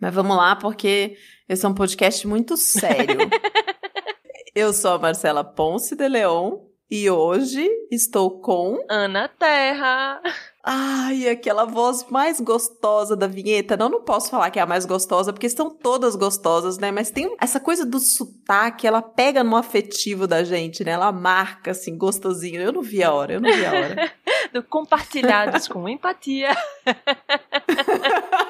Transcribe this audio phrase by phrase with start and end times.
[0.00, 1.16] Mas vamos lá, porque
[1.48, 3.18] esse é um podcast muito sério.
[4.54, 6.58] Eu sou a Marcela Ponce de Leon
[6.90, 10.22] e hoje estou com Ana Terra.
[10.62, 13.76] Ai, aquela voz mais gostosa da vinheta.
[13.76, 16.90] Não, não posso falar que é a mais gostosa, porque estão todas gostosas, né?
[16.92, 20.92] Mas tem essa coisa do sotaque, ela pega no afetivo da gente, né?
[20.92, 22.60] Ela marca, assim, gostosinho.
[22.60, 24.12] Eu não vi a hora, eu não vi a hora.
[24.52, 26.56] do compartilhados com empatia.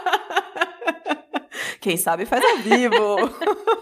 [1.87, 3.17] Quem sabe faz ao vivo.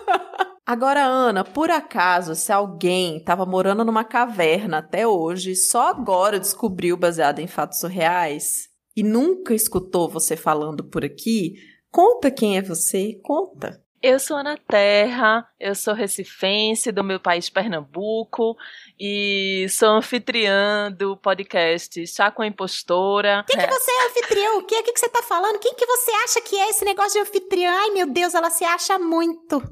[0.67, 6.99] Agora, Ana, por acaso, se alguém estava morando numa caverna até hoje, só agora descobriu
[6.99, 11.55] baseado em fatos surreais e nunca escutou você falando por aqui,
[11.91, 13.83] conta quem é você, conta.
[14.07, 18.55] Eu sou Ana Terra, eu sou recifense do meu país Pernambuco
[19.01, 23.43] e sou anfitriã do podcast Chá com a Impostora.
[23.49, 24.59] Quem que você é anfitrião?
[24.59, 25.59] O que, que, que você tá falando?
[25.59, 27.73] Quem que você acha que é esse negócio de anfitriã?
[27.73, 29.63] Ai, meu Deus, ela se acha muito.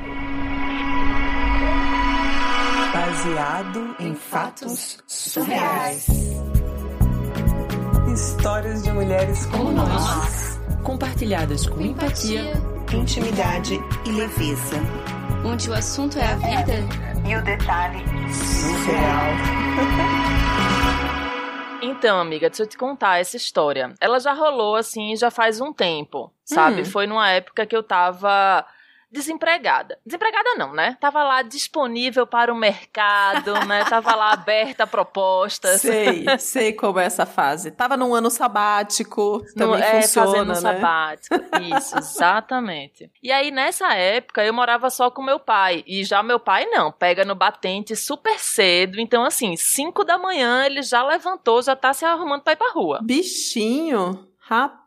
[2.93, 6.07] Baseado em fatos surreais.
[8.13, 12.53] Histórias de mulheres como nós, compartilhadas com empatia,
[12.93, 14.77] intimidade e leveza.
[15.45, 16.75] Onde o assunto é a vida
[17.27, 19.33] e o detalhe surreal.
[21.85, 23.93] Então, amiga, deixa eu te contar essa história.
[24.01, 26.83] Ela já rolou assim já faz um tempo, sabe?
[26.83, 26.85] Hum.
[26.85, 28.65] Foi numa época que eu tava
[29.13, 29.99] desempregada.
[30.05, 30.97] Desempregada não, né?
[30.99, 33.85] Tava lá disponível para o mercado, né?
[33.85, 35.83] Tava lá aberta a propostas.
[35.83, 37.71] Sei, sei como é essa fase.
[37.71, 40.55] Tava num ano sabático, também no, é, funciona, fazendo né?
[40.55, 41.35] sabático.
[41.77, 43.11] Isso, exatamente.
[43.23, 45.85] E aí, nessa época, eu morava só com meu pai.
[45.87, 48.99] E já meu pai, não, pega no batente super cedo.
[48.99, 52.73] Então, assim, 5 da manhã ele já levantou, já tá se arrumando pra ir pra
[52.73, 53.01] rua.
[53.03, 54.82] Bichinho, rapaz.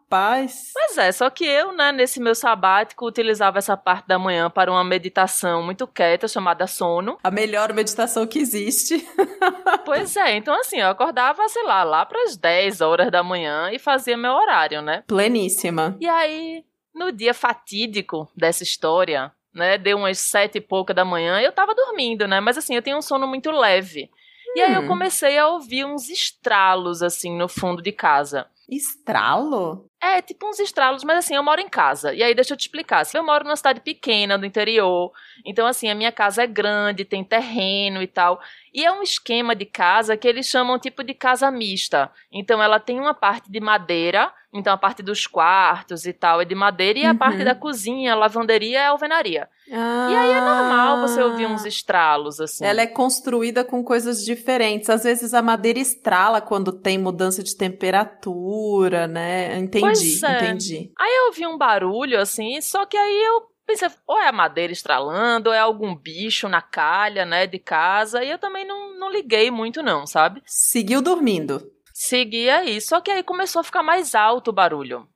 [0.73, 4.71] Pois é, só que eu, né, nesse meu sabático, utilizava essa parte da manhã para
[4.71, 7.17] uma meditação muito quieta chamada sono.
[7.23, 9.05] A melhor meditação que existe.
[9.85, 13.77] Pois é, então assim, eu acordava, sei lá, lá pras 10 horas da manhã e
[13.77, 15.03] fazia meu horário, né?
[15.05, 15.95] Pleníssima.
[15.99, 21.39] E aí, no dia fatídico dessa história, né, deu umas sete e pouca da manhã,
[21.39, 22.39] eu tava dormindo, né?
[22.39, 24.09] Mas assim, eu tenho um sono muito leve.
[24.55, 24.87] E aí eu Hum.
[24.87, 28.47] comecei a ouvir uns estralos, assim, no fundo de casa.
[28.67, 29.85] Estralo?
[30.07, 32.13] É, tipo uns estralos, mas assim, eu moro em casa.
[32.13, 33.03] E aí, deixa eu te explicar.
[33.05, 35.11] Se eu moro numa cidade pequena, do interior,
[35.43, 38.39] então assim, a minha casa é grande, tem terreno e tal.
[38.75, 42.11] E é um esquema de casa que eles chamam tipo de casa mista.
[42.31, 46.45] Então ela tem uma parte de madeira, então a parte dos quartos e tal é
[46.45, 47.17] de madeira, e a Uhum.
[47.17, 49.47] parte da cozinha, a lavanderia é alvenaria.
[49.71, 52.65] Ah, E aí é normal você ouvir uns estralos, assim.
[52.65, 54.89] Ela é construída com coisas diferentes.
[54.89, 59.57] Às vezes a madeira estrala quando tem mudança de temperatura, né?
[59.57, 60.37] Entendi, é.
[60.37, 60.91] entendi.
[60.99, 64.71] Aí eu ouvi um barulho, assim, só que aí eu pensei, ou é a madeira
[64.71, 69.11] estralando, ou é algum bicho na calha, né, de casa, e eu também não, não
[69.11, 70.41] liguei muito não, sabe?
[70.45, 71.71] Seguiu dormindo.
[71.93, 75.07] Segui aí, só que aí começou a ficar mais alto o barulho.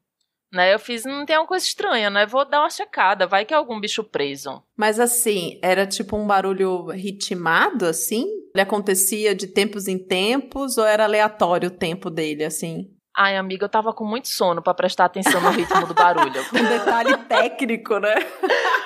[0.52, 2.26] Né, eu fiz, não tem alguma coisa estranha, né?
[2.26, 4.64] Vou dar uma checada, vai que é algum bicho preso.
[4.76, 8.26] Mas assim, era tipo um barulho ritmado, assim?
[8.56, 12.90] Ele acontecia de tempos em tempos ou era aleatório o tempo dele, assim?
[13.22, 16.40] Ai, amiga, eu tava com muito sono pra prestar atenção no ritmo do barulho.
[16.56, 18.16] Um detalhe técnico, né?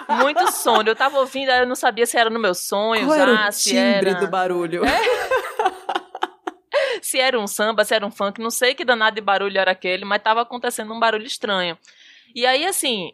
[0.09, 0.89] Muito sono.
[0.89, 3.49] Eu tava ouvindo, aí eu não sabia se era no meu sonho, Qual era ah,
[3.49, 4.19] o se timbre era...
[4.19, 4.81] do barulho?
[6.99, 9.69] se era um samba, se era um funk, não sei que danado de barulho era
[9.69, 11.77] aquele, mas tava acontecendo um barulho estranho.
[12.33, 13.11] E aí, assim,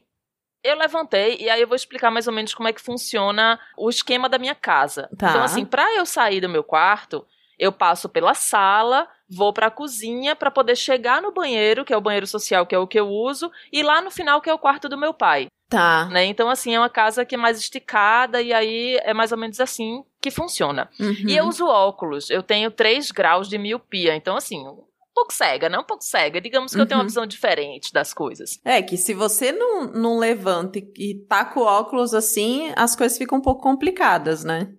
[0.64, 3.90] eu levantei e aí eu vou explicar mais ou menos como é que funciona o
[3.90, 5.10] esquema da minha casa.
[5.18, 5.32] Tá.
[5.32, 7.28] Então, assim, pra eu sair do meu quarto,
[7.58, 12.02] eu passo pela sala, vou pra cozinha pra poder chegar no banheiro, que é o
[12.02, 14.60] banheiro social, que é o que eu uso, e lá no final, que é o
[14.60, 15.48] quarto do meu pai.
[15.70, 16.06] Tá.
[16.08, 16.26] Né?
[16.26, 19.60] Então, assim, é uma casa que é mais esticada e aí é mais ou menos
[19.60, 20.90] assim que funciona.
[21.00, 21.14] Uhum.
[21.28, 22.30] E eu uso óculos.
[22.32, 24.16] Eu tenho 3 graus de miopia.
[24.16, 24.84] Então, assim, um
[25.14, 25.78] pouco cega, né?
[25.78, 26.42] Um pouco cega.
[26.42, 27.08] Digamos que eu tenho uma Uhum.
[27.08, 28.60] visão diferente das coisas.
[28.66, 32.96] É que se você não, não levanta e, e tá com o óculos assim, as
[32.96, 34.72] coisas ficam um pouco complicadas, né?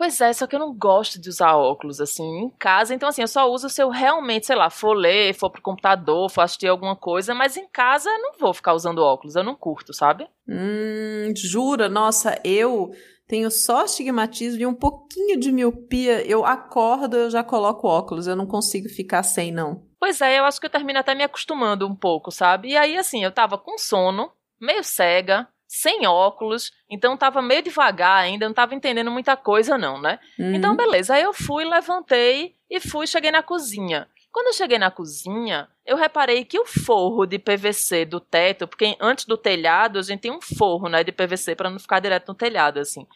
[0.00, 2.94] Pois é, só que eu não gosto de usar óculos, assim, em casa.
[2.94, 6.30] Então, assim, eu só uso se eu realmente, sei lá, for ler, for pro computador,
[6.30, 7.34] for assistir alguma coisa.
[7.34, 9.36] Mas em casa eu não vou ficar usando óculos.
[9.36, 10.26] Eu não curto, sabe?
[10.48, 11.86] Hum, jura?
[11.86, 12.90] Nossa, eu
[13.28, 16.26] tenho só astigmatismo e um pouquinho de miopia.
[16.26, 18.26] Eu acordo, eu já coloco óculos.
[18.26, 19.82] Eu não consigo ficar sem, não.
[19.98, 22.70] Pois é, eu acho que eu termino até me acostumando um pouco, sabe?
[22.70, 28.16] E aí, assim, eu tava com sono, meio cega, sem óculos, então tava meio devagar
[28.16, 30.18] ainda, não tava entendendo muita coisa, não, né?
[30.36, 30.52] Uhum.
[30.52, 31.14] Então, beleza.
[31.14, 34.08] Aí eu fui, levantei e fui, cheguei na cozinha.
[34.32, 38.96] Quando eu cheguei na cozinha, eu reparei que o forro de PVC do teto, porque
[39.00, 42.26] antes do telhado a gente tem um forro, né, de PVC para não ficar direto
[42.26, 43.06] no telhado, assim.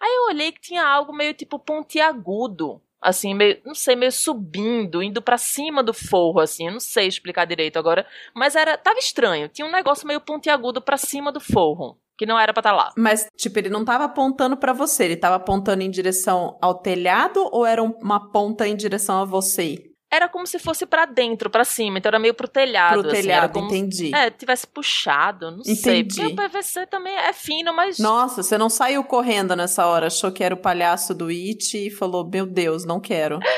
[0.00, 5.02] Aí eu olhei que tinha algo meio tipo pontiagudo, assim, meio, não sei, meio subindo,
[5.02, 8.98] indo pra cima do forro, assim, eu não sei explicar direito agora, mas era, tava
[8.98, 12.72] estranho, tinha um negócio meio pontiagudo pra cima do forro, que não era pra estar
[12.72, 12.92] lá.
[12.96, 17.48] Mas, tipo, ele não tava apontando pra você, ele tava apontando em direção ao telhado
[17.50, 19.89] ou era um- uma ponta em direção a você?
[20.10, 23.22] Era como se fosse pra dentro, pra cima, então era meio pro telhado, Pro assim,
[23.22, 24.12] telhado, como entendi.
[24.12, 26.00] É, tivesse puxado, não sei.
[26.00, 26.16] Entendi.
[26.16, 27.98] Porque o PVC também é fino, mas.
[27.98, 31.90] Nossa, você não saiu correndo nessa hora, achou que era o palhaço do It e
[31.90, 33.38] falou: Meu Deus, não quero.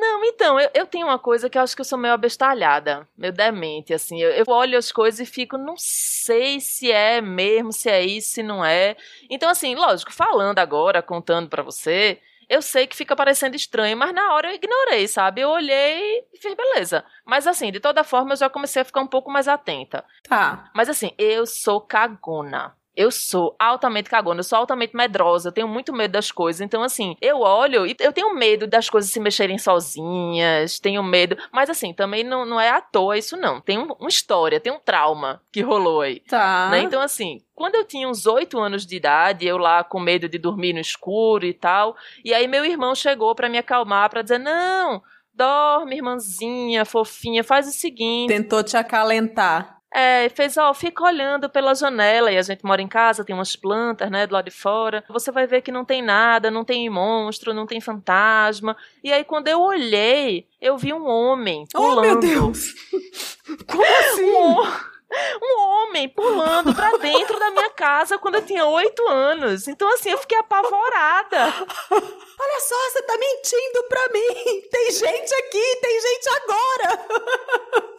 [0.00, 3.08] Não, então, eu, eu tenho uma coisa que eu acho que eu sou meio abestalhada,
[3.16, 4.22] meio demente, assim.
[4.22, 8.30] Eu, eu olho as coisas e fico, não sei se é mesmo, se é isso,
[8.30, 8.96] se não é.
[9.28, 14.14] Então, assim, lógico, falando agora, contando pra você, eu sei que fica parecendo estranho, mas
[14.14, 15.42] na hora eu ignorei, sabe?
[15.42, 17.04] Eu olhei e fiz beleza.
[17.24, 20.04] Mas, assim, de toda forma, eu já comecei a ficar um pouco mais atenta.
[20.22, 20.70] Tá.
[20.74, 22.74] Mas assim, eu sou cagona.
[23.00, 26.60] Eu sou altamente cagona, eu sou altamente medrosa, eu tenho muito medo das coisas.
[26.60, 31.36] Então, assim, eu olho e eu tenho medo das coisas se mexerem sozinhas, tenho medo.
[31.52, 33.60] Mas, assim, também não, não é à toa isso, não.
[33.60, 36.20] Tem um- uma história, tem um trauma que rolou aí.
[36.20, 36.70] Tá.
[36.70, 36.80] Né?
[36.80, 40.36] Então, assim, quando eu tinha uns oito anos de idade, eu lá com medo de
[40.38, 44.38] dormir no escuro e tal, e aí meu irmão chegou pra me acalmar, pra dizer:
[44.38, 45.02] não,
[45.32, 48.28] dorme, irmãzinha, fofinha, faz o seguinte.
[48.28, 49.77] Tentou te acalentar.
[49.92, 53.56] É, fez, ó, fica olhando pela janela, e a gente mora em casa, tem umas
[53.56, 55.02] plantas, né, do lado de fora.
[55.08, 58.76] Você vai ver que não tem nada, não tem monstro, não tem fantasma.
[59.02, 61.98] E aí, quando eu olhei, eu vi um homem pulando.
[61.98, 62.74] Oh, meu Deus!
[63.66, 64.30] Como assim?
[64.30, 64.97] Um,
[65.42, 69.66] um homem pulando pra dentro da minha casa quando eu tinha oito anos.
[69.68, 71.46] Então, assim, eu fiquei apavorada.
[71.90, 74.60] Olha só, você tá mentindo pra mim!
[74.70, 77.06] Tem gente aqui, tem gente agora!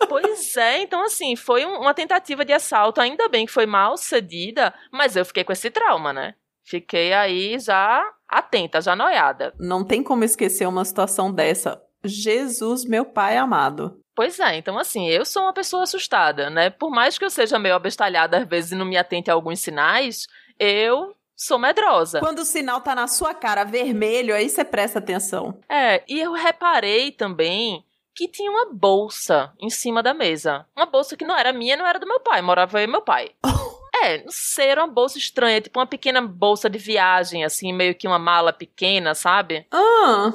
[0.07, 3.01] Pois é, então, assim, foi um- uma tentativa de assalto.
[3.01, 6.35] Ainda bem que foi mal cedida, mas eu fiquei com esse trauma, né?
[6.63, 9.53] Fiquei aí já atenta, já noiada.
[9.59, 11.81] Não tem como esquecer uma situação dessa.
[12.03, 13.99] Jesus, meu pai amado.
[14.19, 16.69] Pois é, então assim, eu sou uma pessoa assustada, né?
[16.69, 19.61] Por mais que eu seja meio abestalhada às vezes e não me atente a alguns
[19.61, 20.27] sinais,
[20.59, 22.19] eu sou medrosa.
[22.19, 25.61] Quando o sinal tá na sua cara vermelho, aí você presta atenção.
[25.69, 30.65] É, e eu reparei também que tinha uma bolsa em cima da mesa.
[30.75, 33.01] Uma bolsa que não era minha, não era do meu pai, morava eu e meu
[33.01, 33.31] pai.
[34.01, 37.93] É, não sei, era uma bolsa estranha, tipo uma pequena bolsa de viagem, assim, meio
[37.93, 39.67] que uma mala pequena, sabe?
[39.69, 40.31] Ah,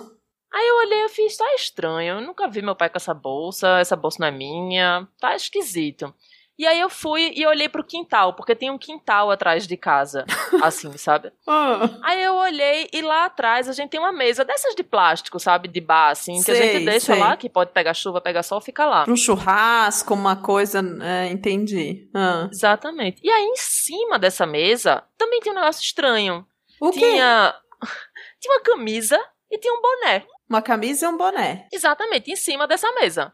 [0.55, 3.81] Aí eu olhei e fiz, tá estranho, eu nunca vi meu pai com essa bolsa,
[3.81, 6.15] essa bolsa não é minha, tá esquisito.
[6.57, 10.25] E aí eu fui e olhei pro quintal, porque tem um quintal atrás de casa,
[10.63, 11.33] assim, sabe?
[11.49, 15.41] Ah, Aí eu olhei e lá atrás a gente tem uma mesa dessas de plástico,
[15.41, 15.67] sabe?
[15.67, 17.19] De bar, assim, que a Sei, gente deixa sei.
[17.19, 19.05] lá, que pode pegar chuva, pegar sol, fica lá.
[19.09, 20.81] um churrasco, uma coisa.
[21.03, 22.09] É, entendi.
[22.15, 22.49] Ah.
[22.53, 23.21] Exatamente.
[23.25, 26.47] E aí em cima dessa mesa também tinha um negócio estranho.
[26.81, 27.01] O quê?
[27.01, 27.53] Tinha.
[28.41, 29.19] tinha uma camisa
[29.51, 30.25] e tinha um boné.
[30.49, 31.69] Uma camisa e um boné.
[31.73, 33.33] Exatamente, em cima dessa mesa.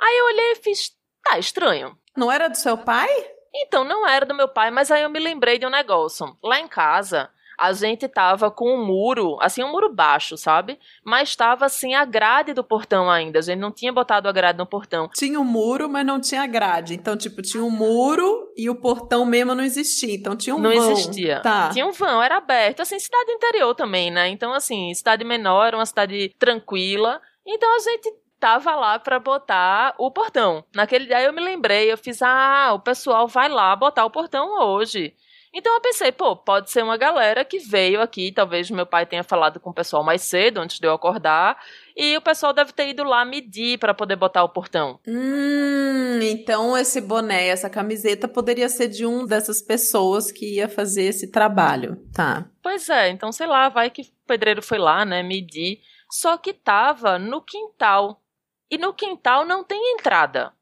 [0.00, 0.92] Aí eu olhei e fiz.
[1.22, 1.96] Tá estranho.
[2.16, 3.08] Não era do seu pai?
[3.54, 6.36] Então, não era do meu pai, mas aí eu me lembrei de um negócio.
[6.42, 10.78] Lá em casa, a gente tava com um muro, assim, um muro baixo, sabe?
[11.04, 13.40] Mas tava, assim, a grade do portão ainda.
[13.40, 15.10] A gente não tinha botado a grade no portão.
[15.12, 16.94] Tinha um muro, mas não tinha grade.
[16.94, 20.14] Então, tipo, tinha um muro e o portão mesmo não existia.
[20.14, 20.92] Então tinha um não vão.
[20.92, 21.40] existia.
[21.40, 21.70] Tá.
[21.70, 22.80] Tinha um vão, era aberto.
[22.80, 24.28] Assim, cidade interior também, né?
[24.28, 27.20] Então, assim, cidade menor, uma cidade tranquila.
[27.44, 30.64] Então a gente tava lá pra botar o portão.
[30.72, 34.60] Naquele dia eu me lembrei, eu fiz, ah, o pessoal vai lá botar o portão
[34.62, 35.14] hoje.
[35.58, 39.24] Então eu pensei, pô, pode ser uma galera que veio aqui, talvez meu pai tenha
[39.24, 41.60] falado com o pessoal mais cedo, antes de eu acordar,
[41.96, 45.00] e o pessoal deve ter ido lá medir pra poder botar o portão.
[45.04, 51.02] Hum, então esse boné, essa camiseta poderia ser de um dessas pessoas que ia fazer
[51.02, 51.96] esse trabalho.
[52.14, 52.48] Tá.
[52.62, 55.80] Pois é, então sei lá, vai que o pedreiro foi lá, né, medir.
[56.08, 58.22] Só que tava no quintal.
[58.70, 60.52] E no quintal não tem entrada.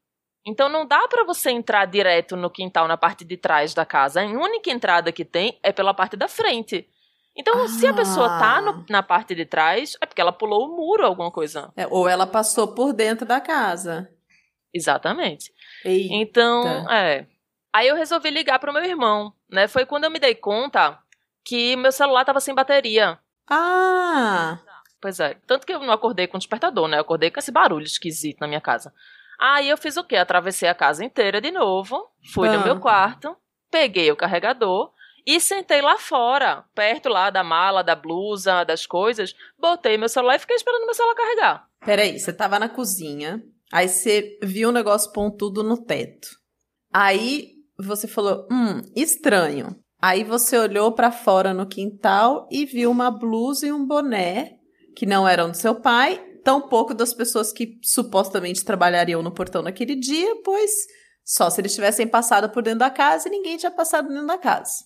[0.47, 4.21] Então não dá pra você entrar direto no quintal na parte de trás da casa.
[4.21, 6.87] A única entrada que tem é pela parte da frente.
[7.35, 10.75] Então, se a pessoa tá no- na parte de trás, é porque ela pulou o
[10.75, 11.71] muro, alguma coisa.
[11.75, 14.09] É, ou ela passou por dentro da casa.
[14.73, 15.51] Exatamente.
[15.85, 16.07] Ei.
[16.11, 17.27] Então, é.
[17.73, 19.67] Aí eu resolvi ligar pro meu irmão, né?
[19.67, 20.97] Foi quando eu me dei conta
[21.45, 23.19] que meu celular tava sem bateria.
[23.49, 24.59] Ah!
[24.99, 25.35] Pois é.
[25.45, 26.97] Tanto que eu não acordei com despertador, né?
[26.97, 28.91] Eu acordei com esse barulho esquisito na minha casa.
[29.39, 30.15] Aí eu fiz o quê?
[30.15, 32.53] Atravessei a casa inteira de novo, fui Ah.
[32.57, 33.35] no meu quarto,
[33.69, 34.91] peguei o carregador
[35.25, 40.35] e sentei lá fora, perto lá da mala, da blusa, das coisas, botei meu celular
[40.35, 41.67] e fiquei esperando meu celular carregar.
[41.85, 46.29] Peraí, você tava na cozinha, aí você viu um negócio pontudo no teto.
[46.93, 49.75] Aí você falou, hum, estranho.
[50.01, 54.53] Aí você olhou pra fora no quintal e viu uma blusa e um boné
[54.95, 59.97] que não eram do seu pai, tampouco das pessoas que supostamente trabalhariam no portão naquele
[59.97, 60.71] dia, pois
[61.21, 64.37] só se eles tivessem passado por dentro da casa e ninguém tinha passado dentro da
[64.37, 64.85] casa.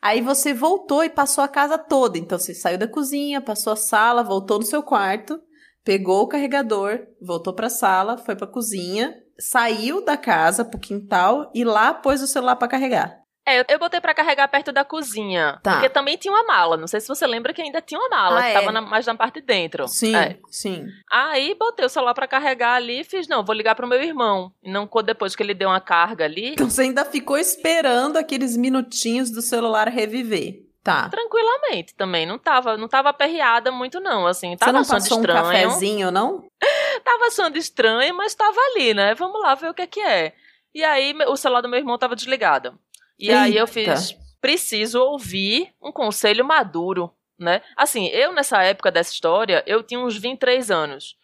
[0.00, 2.16] Aí você voltou e passou a casa toda.
[2.16, 5.38] Então você saiu da cozinha, passou a sala, voltou no seu quarto,
[5.84, 11.64] pegou o carregador, voltou pra sala, foi pra cozinha, saiu da casa pro quintal e
[11.64, 13.23] lá pôs o celular pra carregar.
[13.46, 15.58] É, eu- eu botei pra carregar perto da cozinha.
[15.62, 15.72] Tá.
[15.74, 16.76] Porque também tinha uma mala.
[16.78, 18.54] Não sei se você lembra que ainda tinha uma mala, Ah, que é.
[18.54, 19.86] tava na- mais na parte de dentro.
[19.86, 20.38] Sim, É.
[20.50, 20.86] sim.
[21.10, 24.50] Aí botei o celular pra carregar ali e fiz, não, vou ligar pro meu irmão.
[24.62, 28.56] E não depois que ele deu uma carga ali, Então você ainda ficou esperando aqueles
[28.56, 30.62] minutinhos do celular reviver.
[30.82, 31.08] Tá.
[31.08, 32.26] tranquilamente também.
[32.26, 34.26] Não tava, não tava aperreada muito, não.
[34.26, 35.42] Assim, Você tava não achando passou um estranho.
[35.44, 36.44] cafezinho, não?
[37.02, 39.14] Tava achando estranho, mas tava ali, né?
[39.14, 40.34] Vamos lá ver o que é que é.
[40.74, 42.78] E aí o celular do meu irmão tava desligado.
[43.18, 43.96] E aí eu Eita.
[43.96, 47.62] fiz, preciso ouvir um conselho maduro, né?
[47.76, 51.16] Assim, eu nessa época dessa história, eu tinha uns 23 anos.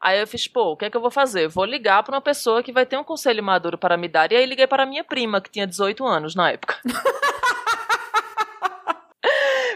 [0.00, 1.48] Aí eu fiz, pô, o que é que eu vou fazer?
[1.48, 4.30] Vou ligar pra uma pessoa que vai ter um conselho maduro para me dar.
[4.30, 6.78] E aí liguei para minha prima, que tinha 18 anos na época.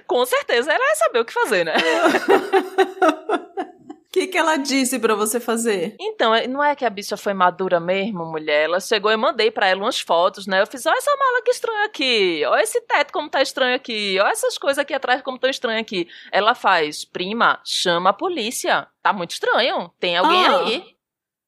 [0.07, 1.75] Com certeza ela ia saber o que fazer, né?
[4.11, 5.95] O que, que ela disse pra você fazer?
[6.01, 8.65] Então, é- não é que a bicha foi madura mesmo, mulher?
[8.65, 10.61] Ela chegou e mandei pra ela umas fotos, né?
[10.61, 14.19] Eu fiz, olha essa mala que estranha aqui, olha esse teto como tá estranho aqui,
[14.21, 16.09] olha essas coisas aqui atrás como tão estranho aqui.
[16.33, 20.59] Ela faz, prima, chama a polícia, tá muito estranho, tem alguém Ah.
[20.59, 20.85] aí.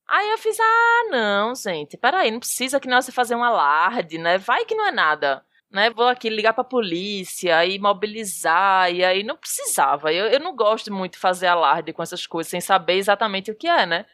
[0.09, 4.39] Aí eu fiz, ah, não, gente, peraí, não precisa que nós fazer um alarde, né?
[4.39, 5.45] Vai que não é nada.
[5.73, 10.13] Né, vou aqui ligar pra polícia e mobilizar, e aí não precisava.
[10.13, 13.55] Eu, eu não gosto muito de fazer alarde com essas coisas sem saber exatamente o
[13.55, 14.05] que é, né?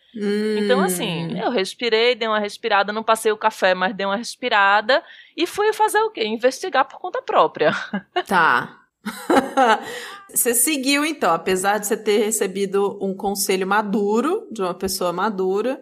[0.57, 0.85] Então, Hum.
[0.85, 5.03] assim, eu respirei, dei uma respirada, não passei o café, mas dei uma respirada
[5.37, 6.25] e fui fazer o quê?
[6.25, 7.73] Investigar por conta própria.
[8.27, 8.77] Tá.
[10.29, 15.81] você seguiu, então, apesar de você ter recebido um conselho maduro, de uma pessoa madura,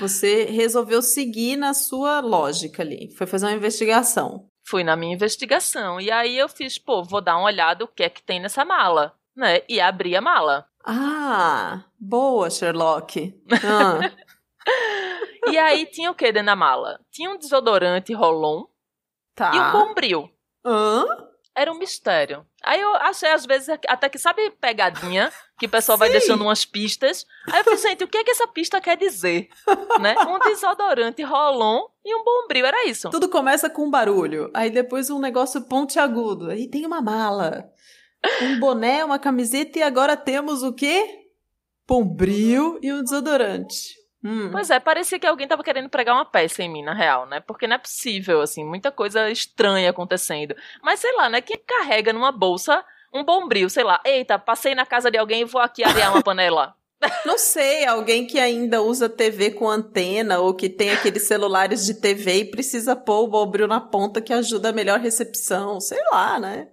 [0.00, 3.10] você resolveu seguir na sua lógica ali.
[3.16, 4.47] Foi fazer uma investigação.
[4.68, 6.00] Fui na minha investigação.
[6.00, 8.64] E aí eu fiz, pô, vou dar uma olhada o que é que tem nessa
[8.64, 9.62] mala, né?
[9.68, 10.66] E abri a mala.
[10.84, 13.34] Ah, boa, Sherlock.
[13.52, 14.00] Ah,
[15.50, 17.00] E aí tinha o que dentro da mala?
[17.10, 18.64] Tinha um desodorante Rolon
[19.34, 19.52] tá.
[19.54, 20.30] e um bombril.
[20.64, 21.06] Hã?
[21.58, 22.46] Era um mistério.
[22.62, 26.64] Aí eu achei, às vezes, até que, sabe, pegadinha, que o pessoal vai deixando umas
[26.64, 27.26] pistas.
[27.50, 29.48] Aí eu falei, gente, o que é que essa pista quer dizer?
[30.00, 30.14] né?
[30.20, 33.10] Um desodorante rolon e um bombril, era isso.
[33.10, 37.68] Tudo começa com um barulho, aí depois um negócio pontiagudo, aí tem uma mala,
[38.40, 41.24] um boné, uma camiseta e agora temos o quê?
[41.88, 43.98] Bombril e um desodorante.
[44.28, 44.50] Hum.
[44.52, 47.40] Pois é, parecia que alguém tava querendo pregar uma peça em mim, na real, né?
[47.40, 50.54] Porque não é possível, assim, muita coisa estranha acontecendo.
[50.82, 51.40] Mas sei lá, né?
[51.40, 55.44] Quem carrega numa bolsa um bombril, sei lá, eita, passei na casa de alguém e
[55.46, 56.74] vou aqui arear uma panela.
[57.24, 61.94] Não sei, alguém que ainda usa TV com antena ou que tem aqueles celulares de
[61.94, 66.38] TV e precisa pôr o bombril na ponta que ajuda a melhor recepção, sei lá,
[66.38, 66.68] né?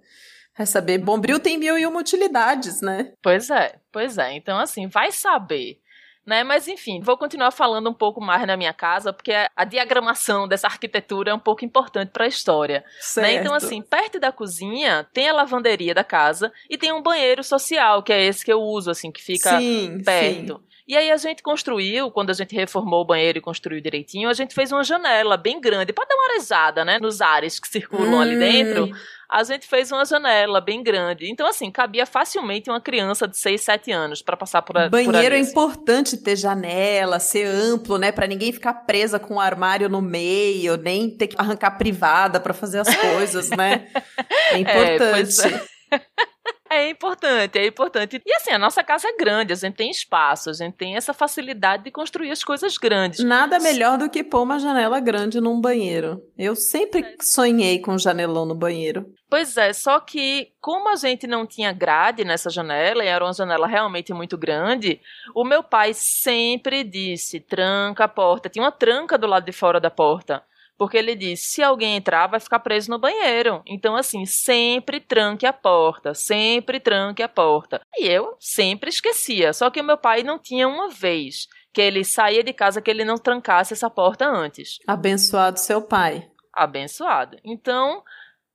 [0.58, 3.14] Vai saber, bombril tem mil e uma utilidades, né?
[3.22, 4.34] Pois é, pois é.
[4.34, 5.80] Então, assim, vai saber
[6.26, 6.42] né?
[6.42, 10.66] Mas enfim, vou continuar falando um pouco mais na minha casa, porque a diagramação dessa
[10.66, 12.84] arquitetura é um pouco importante para a história.
[13.16, 13.34] Né?
[13.34, 18.02] Então, assim, perto da cozinha tem a lavanderia da casa e tem um banheiro social,
[18.02, 20.56] que é esse que eu uso, assim, que fica sim, perto.
[20.56, 20.75] Sim.
[20.86, 24.32] E aí a gente construiu, quando a gente reformou o banheiro e construiu direitinho, a
[24.32, 28.14] gente fez uma janela bem grande para dar uma arejada, né, nos ares que circulam
[28.14, 28.20] hum.
[28.20, 28.92] ali dentro
[29.28, 31.28] a gente fez uma janela bem grande.
[31.28, 35.34] Então, assim, cabia facilmente uma criança de 6, 7 anos para passar por, a, Banheiro
[35.34, 38.12] é importante ter janela, ser amplo, né?
[38.12, 42.54] para ninguém ficar presa com um armário no meio, nem ter que arrancar privada para
[42.54, 43.88] fazer as coisas, né?
[44.52, 45.54] É importante.
[45.90, 46.00] É,
[46.68, 48.20] É importante, é importante.
[48.24, 51.14] E assim, a nossa casa é grande, a gente tem espaço, a gente tem essa
[51.14, 53.24] facilidade de construir as coisas grandes.
[53.24, 56.20] Nada melhor do que pôr uma janela grande num banheiro.
[56.36, 59.06] Eu sempre sonhei com um janelão no banheiro.
[59.28, 63.32] Pois é, só que como a gente não tinha grade nessa janela, e era uma
[63.32, 65.00] janela realmente muito grande,
[65.34, 68.48] o meu pai sempre disse: tranca a porta.
[68.48, 70.42] Tinha uma tranca do lado de fora da porta.
[70.78, 73.62] Porque ele diz: se alguém entrar, vai ficar preso no banheiro.
[73.66, 77.80] Então, assim, sempre tranque a porta, sempre tranque a porta.
[77.96, 79.52] E eu sempre esquecia.
[79.52, 82.90] Só que o meu pai não tinha uma vez que ele saía de casa que
[82.90, 84.78] ele não trancasse essa porta antes.
[84.86, 86.30] Abençoado seu pai.
[86.52, 87.36] Abençoado.
[87.44, 88.02] Então,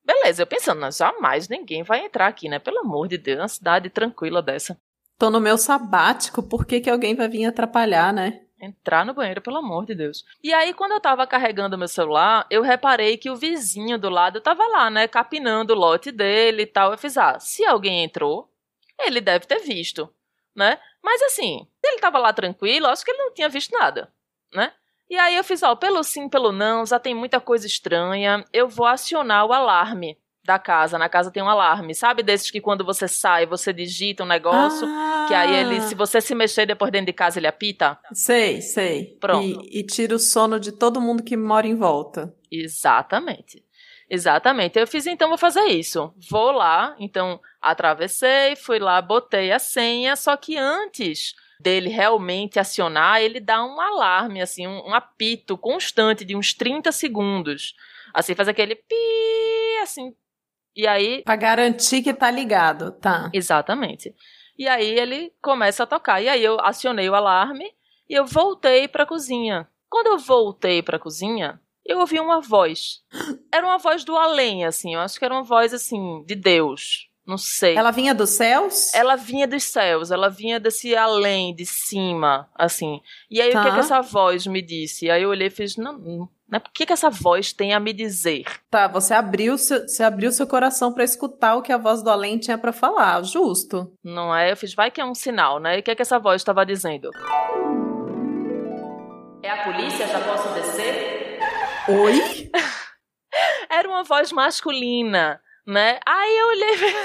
[0.03, 2.57] beleza, eu pensando, jamais ninguém vai entrar aqui, né?
[2.57, 4.75] Pelo amor de Deus, uma cidade tranquila dessa.
[5.19, 8.41] Tô no meu sabático, por que, que alguém vai vir atrapalhar, né?
[8.61, 10.23] Entrar no banheiro, pelo amor de Deus.
[10.43, 14.39] E aí, quando eu tava carregando meu celular, eu reparei que o vizinho do lado
[14.39, 16.91] tava lá, né, capinando o lote dele e tal.
[16.91, 18.49] Eu fiz, ah, se alguém entrou,
[18.99, 20.13] ele deve ter visto,
[20.55, 20.79] né?
[21.01, 24.13] Mas assim, ele tava lá tranquilo, acho que ele não tinha visto nada,
[24.53, 24.71] né?
[25.09, 28.69] E aí eu fiz, ó, pelo sim, pelo não, já tem muita coisa estranha, eu
[28.69, 30.97] vou acionar o alarme da casa.
[30.97, 31.93] Na casa tem um alarme.
[31.93, 35.25] Sabe desses que quando você sai, você digita um negócio, ah.
[35.27, 37.97] que aí ele, se você se mexer depois dentro de casa, ele apita?
[38.13, 39.17] Sei, sei.
[39.19, 39.63] Pronto.
[39.65, 42.33] E, e tira o sono de todo mundo que mora em volta.
[42.51, 43.63] Exatamente.
[44.09, 44.77] Exatamente.
[44.77, 46.13] Eu fiz, então, vou fazer isso.
[46.29, 53.21] Vou lá, então, atravessei, fui lá, botei a senha, só que antes dele realmente acionar,
[53.21, 57.73] ele dá um alarme, assim, um, um apito constante de uns 30 segundos.
[58.13, 58.95] Assim, faz aquele pi,
[59.81, 60.13] assim,
[60.75, 61.21] e aí.
[61.23, 63.29] Pra garantir que tá ligado, tá.
[63.33, 64.13] Exatamente.
[64.57, 66.21] E aí ele começa a tocar.
[66.21, 67.65] E aí eu acionei o alarme
[68.09, 69.67] e eu voltei pra cozinha.
[69.89, 73.01] Quando eu voltei pra cozinha, eu ouvi uma voz.
[73.51, 74.93] Era uma voz do além, assim.
[74.93, 77.09] Eu acho que era uma voz, assim, de Deus.
[77.25, 77.75] Não sei.
[77.75, 78.93] Ela vinha dos céus?
[78.93, 80.11] Ela vinha dos céus.
[80.11, 82.99] Ela vinha desse além, de cima, assim.
[83.29, 83.59] E aí, tá.
[83.59, 85.09] o que, é que essa voz me disse?
[85.09, 86.59] Aí eu olhei e fiz, não, né?
[86.59, 88.43] Por que, que essa voz tem a me dizer?
[88.69, 92.09] Tá, você abriu seu, você abriu seu coração para escutar o que a voz do
[92.09, 93.91] além tinha para falar, justo.
[94.03, 94.51] Não é?
[94.51, 95.77] Eu fiz, vai que é um sinal, né?
[95.77, 97.09] E o que, que essa voz estava dizendo?
[99.41, 100.05] É a polícia?
[100.05, 101.39] Já posso descer?
[101.87, 102.51] Oi?
[103.71, 105.99] Era uma voz masculina né?
[106.05, 106.95] Aí eu olhei,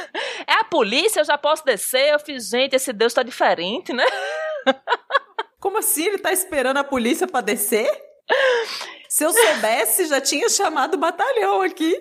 [0.46, 2.12] é a polícia, eu já posso descer.
[2.12, 4.04] Eu fiz, gente, esse Deus tá diferente, né?
[5.60, 6.06] Como assim?
[6.06, 7.88] Ele tá esperando a polícia para descer?
[9.16, 11.98] Se eu soubesse, já tinha chamado o batalhão aqui.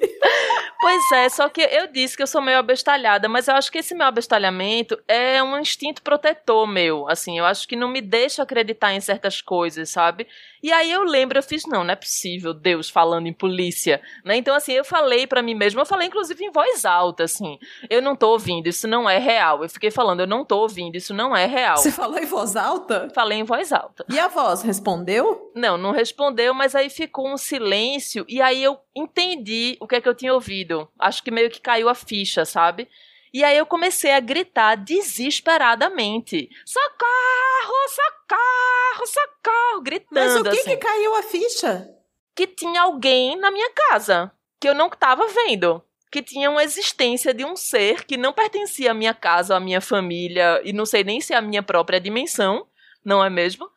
[0.81, 3.77] Pois é, só que eu disse que eu sou meio abestalhada, mas eu acho que
[3.77, 7.07] esse meu abestalhamento é um instinto protetor meu.
[7.07, 10.27] Assim, eu acho que não me deixa acreditar em certas coisas, sabe?
[10.61, 14.35] E aí eu lembro, eu fiz, não, não é possível Deus falando em polícia, né?
[14.35, 17.57] Então, assim, eu falei para mim mesma, eu falei inclusive em voz alta, assim,
[17.89, 19.63] eu não tô ouvindo, isso não é real.
[19.63, 21.77] Eu fiquei falando, eu não tô ouvindo, isso não é real.
[21.77, 23.09] Você falou em voz alta?
[23.15, 24.05] Falei em voz alta.
[24.09, 25.51] E a voz respondeu?
[25.55, 30.01] Não, não respondeu, mas aí ficou um silêncio e aí eu entendi o que é
[30.01, 30.89] que eu tinha ouvido.
[30.99, 32.87] Acho que meio que caiu a ficha, sabe?
[33.33, 40.13] E aí eu comecei a gritar desesperadamente: socorro, socorro, socorro, gritando.
[40.13, 41.89] Mas o que assim, que caiu a ficha?
[42.33, 45.83] Que tinha alguém na minha casa que eu não estava vendo.
[46.11, 49.81] que tinha uma existência de um ser que não pertencia à minha casa, à minha
[49.81, 52.65] família, e não sei nem se é a minha própria dimensão,
[53.03, 53.69] não é mesmo?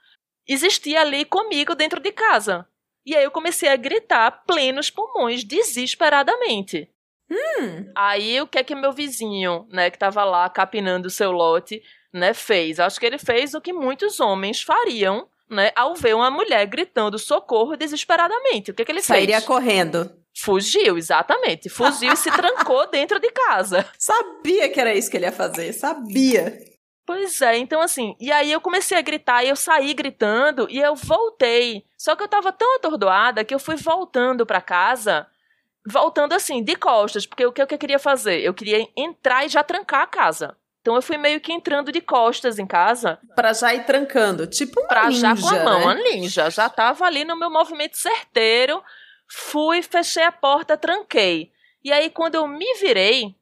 [0.46, 2.64] Existia ali comigo dentro de casa.
[3.08, 6.90] E aí eu comecei a gritar plenos pulmões, desesperadamente.
[7.30, 7.90] Hum.
[7.96, 11.82] Aí o que é que meu vizinho, né, que tava lá capinando o seu lote,
[12.12, 12.78] né, fez?
[12.78, 17.18] Acho que ele fez o que muitos homens fariam, né, ao ver uma mulher gritando
[17.18, 18.72] socorro desesperadamente.
[18.72, 19.46] O que é que ele Sairia fez?
[19.46, 20.14] correndo.
[20.36, 21.70] Fugiu, exatamente.
[21.70, 23.86] Fugiu e se trancou dentro de casa.
[23.98, 26.58] Sabia que era isso que ele ia fazer, sabia.
[27.08, 30.78] Pois é, então assim, e aí eu comecei a gritar, e eu saí gritando, e
[30.78, 31.82] eu voltei.
[31.96, 35.26] Só que eu tava tão atordoada que eu fui voltando pra casa,
[35.86, 38.42] voltando assim, de costas, porque o que eu queria fazer?
[38.42, 40.54] Eu queria entrar e já trancar a casa.
[40.82, 44.78] Então eu fui meio que entrando de costas em casa, Pra já ir trancando, tipo
[44.78, 45.86] uma pra ninja, já com a mão, né?
[45.86, 46.50] a ninja.
[46.50, 48.82] Já tava ali no meu movimento certeiro.
[49.26, 51.50] Fui, fechei a porta, tranquei.
[51.82, 53.34] E aí, quando eu me virei,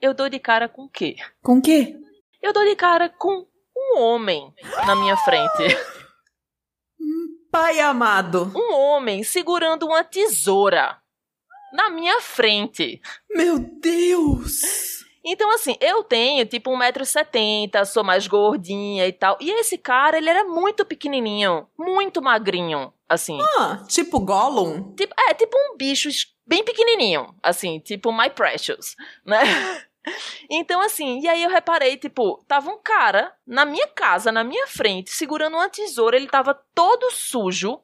[0.00, 1.14] eu dou de cara com o quê?
[1.40, 1.96] Com o quê?
[2.42, 4.52] Eu dou de cara com um homem
[4.84, 5.76] na minha frente.
[7.52, 8.50] Pai amado.
[8.54, 10.98] Um homem segurando uma tesoura
[11.72, 13.00] na minha frente.
[13.30, 14.60] Meu Deus.
[15.24, 19.38] Então, assim, eu tenho tipo 1,70m, sou mais gordinha e tal.
[19.40, 23.38] E esse cara, ele era muito pequenininho, muito magrinho, assim.
[23.56, 24.92] Ah, tipo Gollum?
[24.94, 26.08] Tipo, é, tipo um bicho
[26.44, 29.38] bem pequenininho, assim, tipo My Precious, né?
[30.50, 34.66] Então, assim, e aí eu reparei, tipo, tava um cara na minha casa, na minha
[34.66, 37.80] frente, segurando uma tesoura, ele tava todo sujo,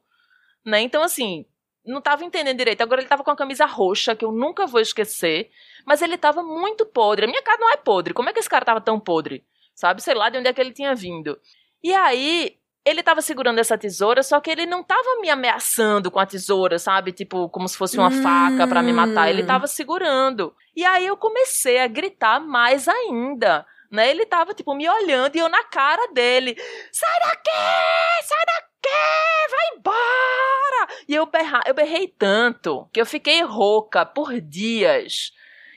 [0.65, 0.81] né?
[0.81, 1.45] Então, assim,
[1.85, 2.81] não tava entendendo direito.
[2.81, 5.49] Agora ele tava com a camisa roxa, que eu nunca vou esquecer,
[5.85, 7.25] mas ele tava muito podre.
[7.25, 8.13] A minha casa não é podre.
[8.13, 9.45] Como é que esse cara tava tão podre?
[9.73, 10.01] Sabe?
[10.01, 11.39] Sei lá de onde é que ele tinha vindo.
[11.81, 16.19] E aí, ele tava segurando essa tesoura, só que ele não tava me ameaçando com
[16.19, 17.11] a tesoura, sabe?
[17.11, 18.23] Tipo, como se fosse uma Hum.
[18.23, 19.29] faca pra me matar.
[19.29, 20.55] Ele tava segurando.
[20.75, 23.65] E aí eu comecei a gritar mais ainda.
[23.91, 24.09] Né?
[24.09, 26.55] Ele tava, tipo, me olhando e eu na cara dele.
[26.91, 28.23] Sai daqui!
[28.23, 29.49] Sai daqui!
[29.51, 30.87] Vai embora!
[31.07, 31.61] E eu, berra...
[31.65, 35.31] eu berrei tanto que eu fiquei rouca por dias.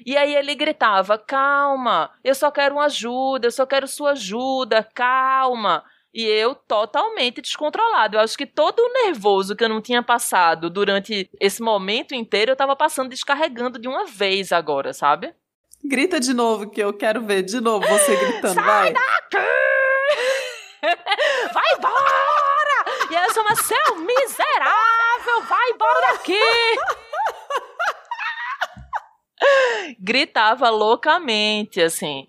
[0.04, 4.86] E aí ele gritava: Calma, eu só quero uma ajuda, eu só quero sua ajuda,
[4.94, 5.84] calma.
[6.14, 8.16] E eu totalmente descontrolado.
[8.16, 12.52] Eu acho que todo o nervoso que eu não tinha passado durante esse momento inteiro,
[12.52, 15.34] eu tava passando descarregando de uma vez agora, sabe?
[15.82, 18.92] Grita de novo que eu quero ver de novo você gritando, vai.
[20.82, 23.08] Vai embora!
[23.08, 26.40] E ela chama seu miserável, vai embora daqui!
[30.00, 32.26] Gritava loucamente, assim.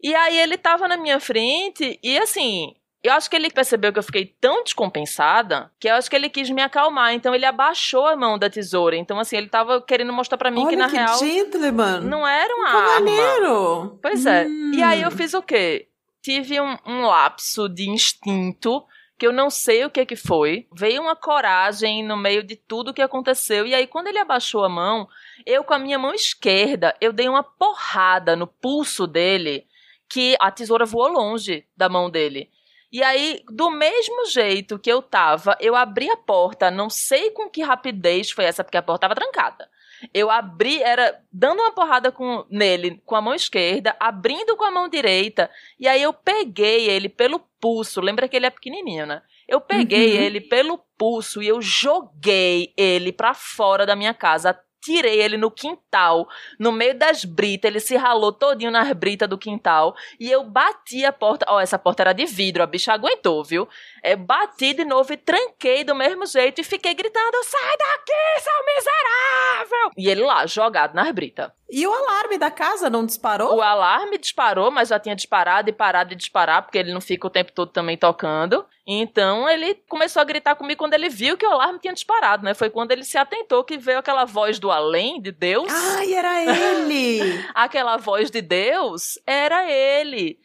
[0.00, 2.76] E aí ele tava na minha frente e assim,
[3.06, 6.28] eu acho que ele percebeu que eu fiquei tão descompensada que eu acho que ele
[6.28, 7.14] quis me acalmar.
[7.14, 8.96] Então ele abaixou a mão da tesoura.
[8.96, 12.00] Então, assim, ele tava querendo mostrar pra mim Olha que na que real gentleman.
[12.00, 13.98] não era uma Que arma.
[14.02, 14.46] Pois é.
[14.46, 14.72] Hum.
[14.74, 15.88] E aí eu fiz o quê?
[16.22, 18.84] Tive um, um lapso de instinto
[19.18, 20.66] que eu não sei o que que foi.
[20.74, 23.66] Veio uma coragem no meio de tudo que aconteceu.
[23.66, 25.08] E aí, quando ele abaixou a mão,
[25.44, 29.66] eu com a minha mão esquerda, eu dei uma porrada no pulso dele,
[30.08, 32.50] que a tesoura voou longe da mão dele.
[32.92, 37.48] E aí, do mesmo jeito que eu tava, eu abri a porta, não sei com
[37.50, 39.68] que rapidez foi essa, porque a porta tava trancada.
[40.12, 44.70] Eu abri, era dando uma porrada com, nele com a mão esquerda, abrindo com a
[44.70, 48.00] mão direita, e aí eu peguei ele pelo pulso.
[48.00, 49.22] Lembra que ele é pequenininho, né?
[49.48, 50.22] Eu peguei Uhum.
[50.22, 54.58] ele pelo pulso e eu joguei ele pra fora da minha casa.
[54.86, 56.28] Tirei ele no quintal,
[56.60, 61.04] no meio das britas, ele se ralou todinho nas britas do quintal, e eu bati
[61.04, 63.68] a porta, ó, essa porta era de vidro, a bicha aguentou, viu?
[64.00, 68.64] Eu bati de novo e tranquei do mesmo jeito e fiquei gritando, sai daqui, seu
[68.64, 69.90] miserável!
[69.96, 71.50] E ele lá, jogado nas britas.
[71.68, 73.56] E o alarme da casa não disparou?
[73.56, 77.26] O alarme disparou, mas já tinha disparado e parado de disparar, porque ele não fica
[77.26, 78.64] o tempo todo também tocando.
[78.86, 82.54] Então ele começou a gritar comigo quando ele viu que o alarme tinha disparado, né?
[82.54, 85.66] Foi quando ele se atentou que veio aquela voz do além de Deus.
[85.72, 87.44] Ai, era ele.
[87.52, 90.38] Aquela voz de Deus era ele.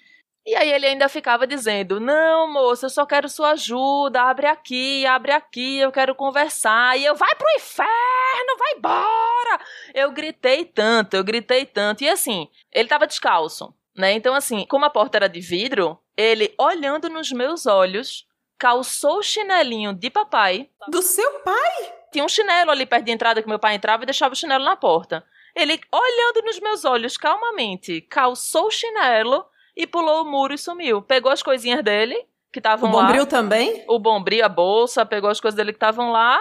[0.43, 4.23] E aí ele ainda ficava dizendo: Não, moça, eu só quero sua ajuda.
[4.23, 6.97] Abre aqui, abre aqui, eu quero conversar.
[6.97, 9.59] E eu, vai pro inferno, vai embora!
[9.93, 12.03] Eu gritei tanto, eu gritei tanto.
[12.03, 14.13] E assim, ele tava descalço, né?
[14.13, 18.25] Então, assim, como a porta era de vidro, ele, olhando nos meus olhos,
[18.61, 20.69] calçou o chinelinho de papai.
[20.87, 21.93] Do seu pai?
[22.11, 24.63] Tinha um chinelo ali perto de entrada que meu pai entrava e deixava o chinelo
[24.63, 25.25] na porta.
[25.55, 29.43] Ele, olhando nos meus olhos calmamente, calçou o chinelo
[29.75, 31.01] e pulou o muro e sumiu.
[31.01, 32.13] Pegou as coisinhas dele,
[32.53, 33.01] que O estavam lá.
[33.01, 33.83] Bombril também?
[33.87, 36.39] O bombril, a bolsa, pegou as coisas dele que estavam lá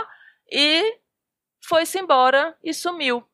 [0.53, 0.99] e
[1.67, 3.25] foi-se embora e sumiu.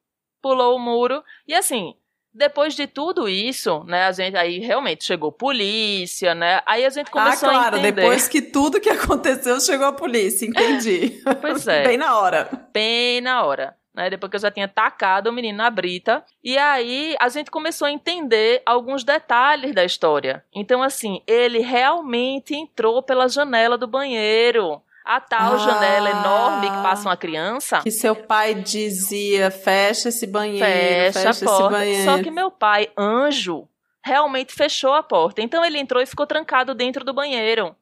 [0.41, 1.25] pulou o muro.
[1.45, 1.97] E assim,
[2.37, 6.61] depois de tudo isso, né, a gente aí realmente chegou polícia, né?
[6.67, 8.03] Aí a gente começou ah, claro, a entender.
[8.03, 11.23] depois que tudo que aconteceu chegou a polícia, entendi.
[11.41, 11.85] Pois é.
[11.85, 12.49] Bem na hora.
[12.73, 13.77] Bem na hora.
[13.95, 16.23] Né, depois que eu já tinha tacado o menino na brita.
[16.45, 20.45] E aí a gente começou a entender alguns detalhes da história.
[20.55, 24.83] Então, assim, ele realmente entrou pela janela do banheiro.
[25.07, 25.59] A tal Ah.
[25.59, 27.81] janela enorme que passa uma criança.
[27.81, 30.67] Que seu pai dizia: fecha esse banheiro,
[31.13, 31.71] fecha, fecha, a porta.
[31.71, 32.05] banheiro.
[32.11, 33.69] Só que meu pai, anjo,
[34.05, 35.41] realmente fechou a porta.
[35.41, 37.75] Então ele entrou e ficou trancado dentro do banheiro.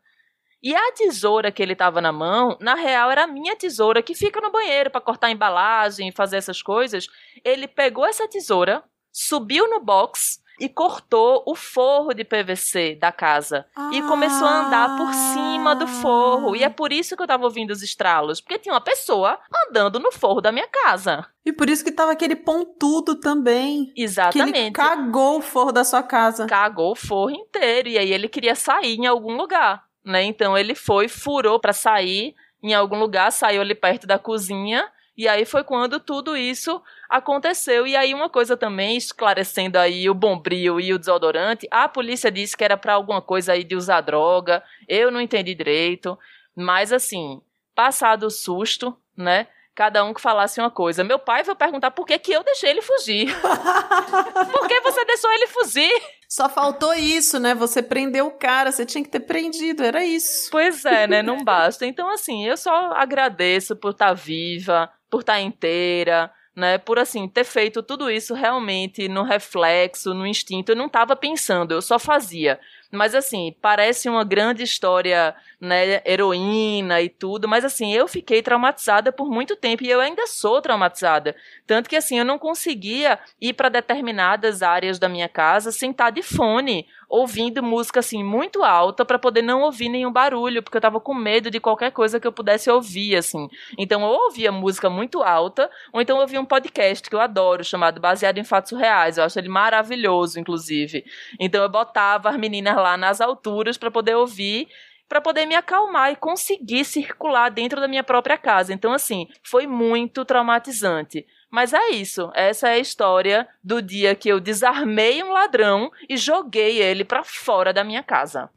[0.63, 4.15] E a tesoura que ele tava na mão, na real, era a minha tesoura que
[4.15, 7.07] fica no banheiro para cortar embalagem, fazer essas coisas.
[7.45, 8.83] Ele pegou essa tesoura,
[9.13, 13.67] subiu no box e cortou o forro de PVC da casa.
[13.93, 16.55] E começou a andar por cima do forro.
[16.55, 18.41] E é por isso que eu tava ouvindo os estralos.
[18.41, 19.39] Porque tinha uma pessoa
[19.69, 21.27] andando no forro da minha casa.
[21.45, 23.87] E por isso que tava aquele pontudo também.
[23.87, 24.73] Que ele Exatamente.
[24.73, 26.47] cagou o forro da sua casa.
[26.47, 30.23] cagou o forro inteiro e aí ele queria sair em algum lugar, né?
[30.23, 35.29] Então ele foi, furou pra sair em algum lugar, saiu ali perto da cozinha e
[35.29, 36.83] aí foi quando tudo isso
[37.17, 37.87] aconteceu.
[37.87, 42.57] E aí uma coisa também esclarecendo aí o bombril e o desodorante, a polícia disse
[42.57, 44.63] que era pra alguma coisa aí de usar droga.
[44.89, 46.19] Eu não entendi direito,
[46.55, 47.41] mas assim,
[47.75, 49.47] passado o susto, né?
[49.75, 51.03] Cada um que falasse uma coisa.
[51.03, 53.35] Meu pai veio perguntar por que, que eu deixei ele fugir.
[54.53, 55.93] por que você deixou ele fugir?
[56.29, 57.57] Só faltou isso, né?
[57.57, 60.49] Você prendeu o cara, você tinha que ter prendido, era isso.
[60.51, 61.23] Pois é, né?
[61.23, 61.87] Não basta.
[61.87, 66.79] Então, assim, eu só agradeço por estar viva, por estar inteira, né?
[66.79, 70.73] Por, assim, ter feito tudo isso realmente no reflexo, no instinto.
[70.73, 72.61] Eu não estava pensando, eu só fazia.
[72.97, 76.03] Mas, assim, parece uma grande história, né?
[76.05, 77.49] Heroína e tudo.
[77.49, 81.35] Mas, assim, eu fiquei traumatizada por muito tempo e eu ainda sou traumatizada.
[81.67, 86.11] Tanto que, assim, eu não conseguia ir para determinadas áreas da minha casa sem estar
[86.11, 90.81] de fone, ouvindo música, assim, muito alta para poder não ouvir nenhum barulho, porque eu
[90.81, 93.49] tava com medo de qualquer coisa que eu pudesse ouvir, assim.
[93.79, 97.63] Então, eu ouvia música muito alta, ou então eu ouvia um podcast que eu adoro,
[97.65, 99.17] chamado Baseado em Fatos Reais.
[99.17, 101.05] Eu acho ele maravilhoso, inclusive.
[101.39, 104.69] Então, eu botava as meninas lá nas alturas para poder ouvir
[105.09, 108.73] para poder me acalmar e conseguir circular dentro da minha própria casa.
[108.73, 111.27] Então, assim, foi muito traumatizante.
[111.51, 112.31] Mas é isso.
[112.35, 117.23] Essa é a história do dia que eu desarmei um ladrão e joguei ele pra
[117.23, 118.51] fora da minha casa.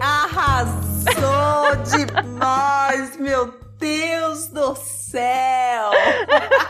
[0.00, 5.90] Arrasou demais, meu Deus do céu!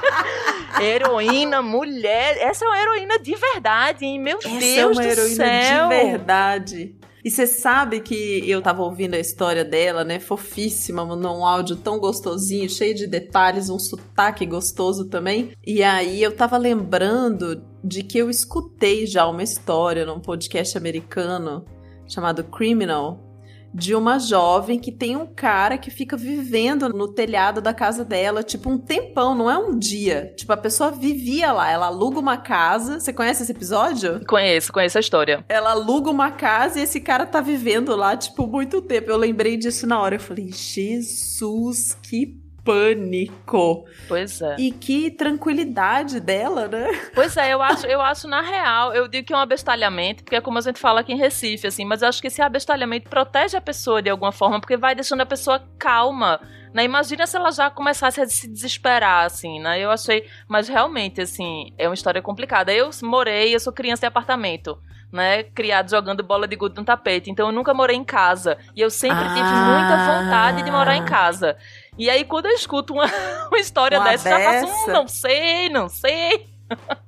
[0.80, 2.38] Heroína, mulher.
[2.38, 4.18] Essa é uma heroína de verdade, hein?
[4.18, 5.88] Meu Essa Deus é uma do heroína céu.
[5.88, 6.96] de verdade.
[7.22, 10.18] E você sabe que eu tava ouvindo a história dela, né?
[10.18, 15.52] Fofíssima, mandou um áudio tão gostosinho, cheio de detalhes, um sotaque gostoso também.
[15.66, 21.64] E aí eu tava lembrando de que eu escutei já uma história num podcast americano
[22.08, 23.29] chamado Criminal.
[23.72, 28.42] De uma jovem que tem um cara que fica vivendo no telhado da casa dela,
[28.42, 30.34] tipo um tempão, não é um dia.
[30.36, 32.98] Tipo, a pessoa vivia lá, ela aluga uma casa.
[32.98, 34.24] Você conhece esse episódio?
[34.26, 35.44] Conheço, conheço a história.
[35.48, 39.10] Ela aluga uma casa e esse cara tá vivendo lá, tipo, muito tempo.
[39.10, 40.16] Eu lembrei disso na hora.
[40.16, 43.84] Eu falei, Jesus, que pânico.
[44.08, 44.56] Pois é.
[44.58, 46.88] E que tranquilidade dela, né?
[47.14, 50.36] Pois é, eu acho, eu acho na real, eu digo que é um abestalhamento, porque
[50.36, 53.08] é como a gente fala aqui em Recife, assim, mas eu acho que esse abestalhamento
[53.08, 56.40] protege a pessoa de alguma forma, porque vai deixando a pessoa calma.
[56.72, 56.84] Né?
[56.84, 59.80] Imagina se ela já começasse a se desesperar, assim, né?
[59.80, 60.24] Eu achei.
[60.46, 62.72] Mas realmente, assim, é uma história complicada.
[62.72, 64.78] Eu morei, eu sou criança de apartamento.
[65.12, 68.56] Né, criado jogando bola de gude no tapete, então eu nunca morei em casa.
[68.76, 70.22] E eu sempre tive muita Ah.
[70.22, 71.56] vontade de morar em casa.
[71.98, 73.06] E aí, quando eu escuto uma,
[73.48, 74.90] uma história Uma dessa, eu já faço, dessa?
[74.90, 76.46] hum, não sei, não sei.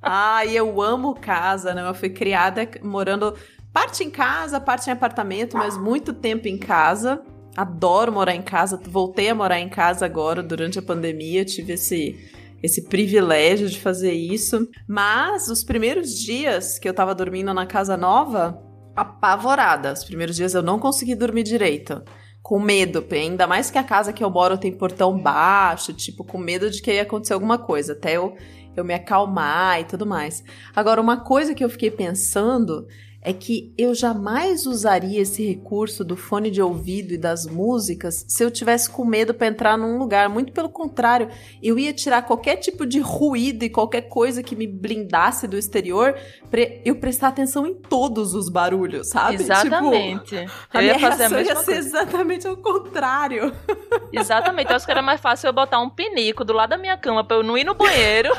[0.01, 1.87] Ai, eu amo casa, né?
[1.87, 3.33] Eu fui criada morando
[3.71, 7.21] parte em casa, parte em apartamento, mas muito tempo em casa.
[7.55, 8.79] Adoro morar em casa.
[8.83, 11.45] Voltei a morar em casa agora durante a pandemia.
[11.45, 12.31] Tive esse
[12.63, 14.69] esse privilégio de fazer isso.
[14.87, 18.57] Mas os primeiros dias que eu tava dormindo na casa nova,
[18.95, 19.91] apavorada.
[19.91, 22.01] Os primeiros dias eu não consegui dormir direito.
[22.43, 26.37] Com medo, ainda mais que a casa que eu moro tem portão baixo, tipo, com
[26.37, 28.35] medo de que ia acontecer alguma coisa, até eu,
[28.75, 30.43] eu me acalmar e tudo mais.
[30.75, 32.85] Agora, uma coisa que eu fiquei pensando
[33.23, 38.43] é que eu jamais usaria esse recurso do fone de ouvido e das músicas se
[38.43, 40.27] eu tivesse com medo para entrar num lugar.
[40.27, 41.29] Muito pelo contrário,
[41.61, 46.15] eu ia tirar qualquer tipo de ruído e qualquer coisa que me blindasse do exterior
[46.51, 49.35] para eu prestar atenção em todos os barulhos, sabe?
[49.35, 50.37] Exatamente.
[50.37, 51.87] Tipo, a eu minha ia fazer a reação ia mesma ser coisa.
[51.87, 53.53] exatamente ao contrário.
[54.11, 54.69] Exatamente.
[54.69, 57.23] Eu acho que era mais fácil eu botar um pinico do lado da minha cama
[57.23, 58.29] pra eu não ir no banheiro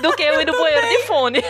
[0.00, 1.42] do que eu ir no banheiro de fone.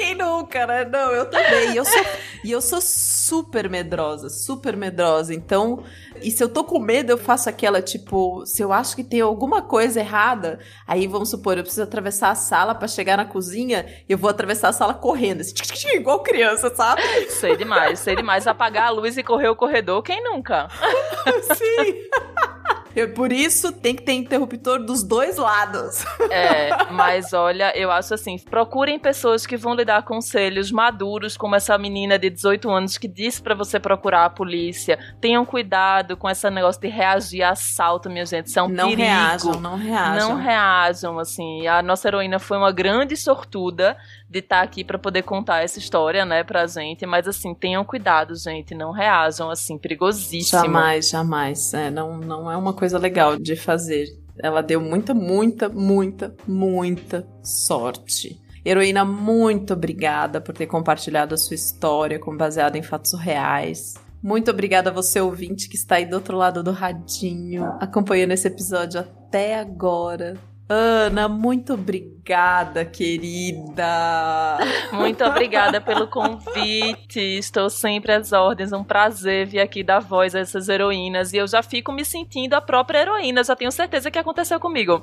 [0.00, 0.86] Quem nunca, né?
[0.86, 1.72] Não, eu também.
[1.72, 2.02] E eu sou,
[2.42, 5.34] e eu sou super medrosa, super medrosa.
[5.34, 5.84] Então,
[6.22, 9.20] e se eu tô com medo, eu faço aquela, tipo, se eu acho que tem
[9.20, 13.84] alguma coisa errada, aí vamos supor, eu preciso atravessar a sala pra chegar na cozinha,
[14.08, 17.02] eu vou atravessar a sala correndo, assim, tch, tch, tch, igual criança, sabe?
[17.28, 18.46] Sei demais, sei demais.
[18.46, 20.68] Apagar a luz e correr o corredor, quem nunca?
[21.54, 22.08] Sim.
[22.94, 26.04] Eu, por isso tem que ter interruptor dos dois lados.
[26.32, 31.56] É, mas olha, eu acho assim, procurem pessoas que vão lhe dar conselhos maduros, como
[31.56, 34.96] essa menina de 18 anos que disse pra você procurar a polícia.
[35.20, 38.90] Tenham cuidado com esse negócio de reagir a assalto, minha gente, isso é um não
[38.90, 39.02] perigo.
[39.02, 40.28] reajam, não reajam.
[40.28, 41.66] Não reajam, assim.
[41.66, 43.96] A nossa heroína foi uma grande sortuda
[44.30, 47.04] de estar aqui pra poder contar essa história, né, pra gente.
[47.04, 48.74] Mas, assim, tenham cuidado, gente.
[48.74, 50.62] Não reajam, assim, perigosíssimo.
[50.62, 51.74] Jamais, jamais.
[51.74, 54.06] É, não, não é uma coisa legal de fazer.
[54.38, 58.40] Ela deu muita, muita, muita, muita sorte.
[58.64, 63.94] Heroína, muito obrigada por ter compartilhado a sua história com baseada em fatos reais.
[64.22, 68.46] Muito obrigada a você, ouvinte, que está aí do outro lado do radinho, acompanhando esse
[68.46, 70.34] episódio até agora.
[70.72, 74.56] Ana, muito obrigada, querida.
[74.92, 77.18] Muito obrigada pelo convite.
[77.18, 78.72] Estou sempre às ordens.
[78.72, 81.32] Um prazer vir aqui dar voz a essas heroínas.
[81.32, 83.42] E eu já fico me sentindo a própria heroína.
[83.42, 85.02] Já tenho certeza que aconteceu comigo.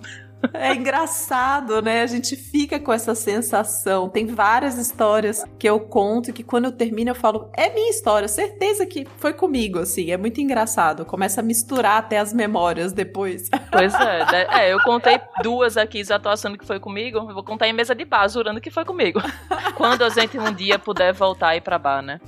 [0.53, 2.01] É engraçado, né?
[2.01, 4.07] A gente fica com essa sensação.
[4.07, 8.27] Tem várias histórias que eu conto que quando eu termino eu falo, é minha história,
[8.29, 10.11] certeza que foi comigo, assim.
[10.11, 11.03] É muito engraçado.
[11.03, 13.49] Começa a misturar até as memórias depois.
[13.69, 14.31] Pois é.
[14.31, 14.47] né?
[14.51, 17.17] É, eu contei duas aqui, já tô achando que foi comigo.
[17.17, 19.19] Eu vou contar em mesa de bar, jurando que foi comigo.
[19.75, 22.19] Quando a gente um dia puder voltar e ir pra bar, né?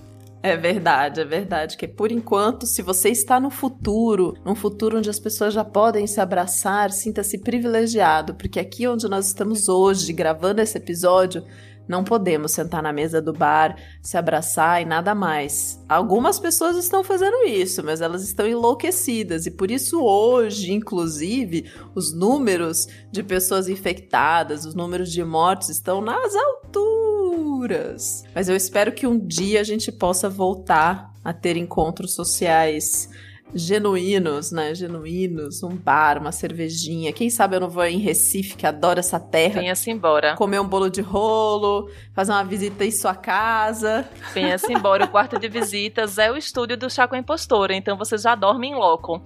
[0.41, 1.75] É verdade, é verdade.
[1.75, 6.07] Que por enquanto, se você está no futuro, num futuro onde as pessoas já podem
[6.07, 11.43] se abraçar, sinta-se privilegiado, porque aqui onde nós estamos hoje, gravando esse episódio,
[11.89, 15.83] não podemos sentar na mesa do bar, se abraçar e nada mais.
[15.89, 22.13] Algumas pessoas estão fazendo isso, mas elas estão enlouquecidas e por isso hoje, inclusive, os
[22.13, 28.23] números de pessoas infectadas, os números de mortes estão nas alturas.
[28.35, 33.09] Mas eu espero que um dia a gente possa voltar a ter encontros sociais
[33.53, 34.73] genuínos, né?
[34.73, 37.11] Genuínos, um bar, uma cervejinha.
[37.13, 39.61] Quem sabe eu não vou em Recife, que adoro essa terra.
[39.61, 40.35] Venha-se embora.
[40.35, 44.07] Comer um bolo de rolo, fazer uma visita em sua casa.
[44.33, 45.05] Venha-se embora.
[45.05, 48.75] O quarto de visitas é o estúdio do a Impostora, então você já dorme em
[48.75, 49.21] loco.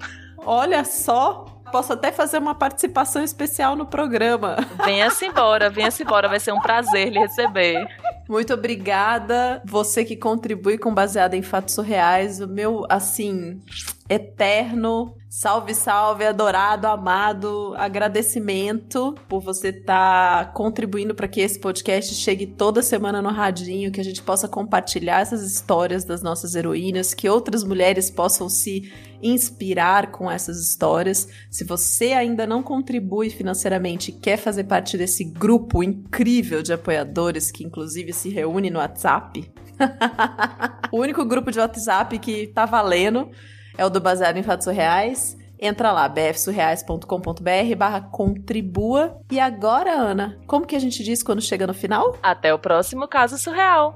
[0.45, 4.57] Olha só, posso até fazer uma participação especial no programa.
[4.85, 7.87] Venha-se embora, venha-se embora, vai ser um prazer lhe receber.
[8.27, 12.39] Muito obrigada, você que contribui com baseada em fatos reais.
[12.39, 13.61] O meu, assim,
[14.09, 22.13] eterno salve, salve, adorado, amado, agradecimento por você estar tá contribuindo para que esse podcast
[22.13, 27.15] chegue toda semana no radinho, que a gente possa compartilhar essas histórias das nossas heroínas,
[27.15, 31.27] que outras mulheres possam se inspirar com essas histórias.
[31.49, 37.49] Se você ainda não contribui financeiramente e quer fazer parte desse grupo incrível de apoiadores
[37.49, 39.51] que inclusive se reúne no WhatsApp,
[40.91, 43.29] o único grupo de WhatsApp que tá valendo
[43.77, 45.37] é o do Baseado em Fatos Reais.
[45.59, 49.17] Entra lá, bfsurreais.com.br barra contribua.
[49.31, 52.17] E agora, Ana, como que a gente diz quando chega no final?
[52.21, 53.95] Até o próximo caso surreal.